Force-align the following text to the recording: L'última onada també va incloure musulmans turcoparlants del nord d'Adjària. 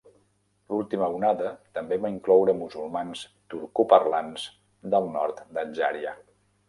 L'última 0.75 1.09
onada 1.17 1.51
també 1.77 1.99
va 2.05 2.11
incloure 2.13 2.55
musulmans 2.61 3.21
turcoparlants 3.55 4.47
del 4.95 5.11
nord 5.19 5.45
d'Adjària. 5.59 6.17